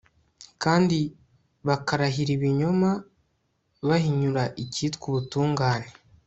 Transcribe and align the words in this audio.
kandi 0.63 0.99
bakarahira 1.67 2.31
ibinyoma, 2.37 2.89
bahinyura 3.87 4.43
icyitwa 4.63 5.03
ubutungane 5.11 5.89